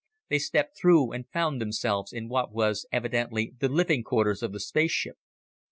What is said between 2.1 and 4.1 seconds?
in what was evidently the living